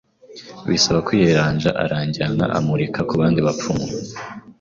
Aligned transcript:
bisaba 0.69 0.99
kwiyeranja 1.07 1.69
aranjyana 1.83 2.43
amurika 2.57 2.99
ku 3.07 3.13
bandi 3.21 3.39
bapfumu 3.45 3.85